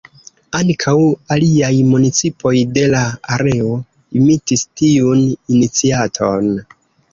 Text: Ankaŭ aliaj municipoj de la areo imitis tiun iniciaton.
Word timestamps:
Ankaŭ 0.59 0.93
aliaj 1.35 1.69
municipoj 1.89 2.55
de 2.79 2.87
la 2.95 3.03
areo 3.37 3.77
imitis 4.23 4.67
tiun 4.83 5.25
iniciaton. 5.29 6.53